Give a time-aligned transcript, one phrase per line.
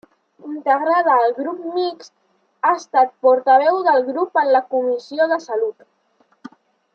[0.51, 2.13] Integrada al Grup Mixt,
[2.63, 6.53] ha estat portaveu del grup en la Comissió de Salut.